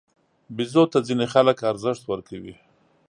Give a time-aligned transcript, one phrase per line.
[0.55, 2.53] بیزو ته ځینې خلک ارزښت ورکوي.